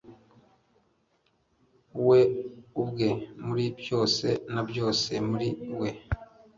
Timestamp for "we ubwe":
2.07-3.07